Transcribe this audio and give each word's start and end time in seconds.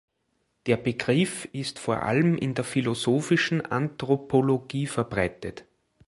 Der 0.65 0.77
Begriff 0.77 1.45
ist 1.51 1.77
vor 1.77 2.01
allem 2.01 2.35
in 2.35 2.55
der 2.55 2.63
Philosophischen 2.63 3.63
Anthropologie 3.63 4.87
verbreitet. 4.87 5.65